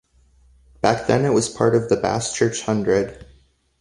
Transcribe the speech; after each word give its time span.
Back 0.81 1.05
then 1.05 1.25
it 1.25 1.29
was 1.31 1.47
part 1.47 1.75
of 1.75 1.87
the 1.89 1.95
Baschurch 1.95 2.63
Hundred. 2.63 3.23